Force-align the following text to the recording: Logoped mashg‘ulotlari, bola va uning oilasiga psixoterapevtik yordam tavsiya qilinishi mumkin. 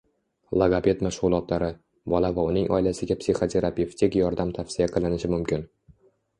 Logoped 0.61 1.03
mashg‘ulotlari, 1.07 1.67
bola 2.15 2.33
va 2.39 2.47
uning 2.53 2.67
oilasiga 2.79 3.19
psixoterapevtik 3.21 4.21
yordam 4.25 4.57
tavsiya 4.59 4.93
qilinishi 4.99 5.35
mumkin. 5.39 5.67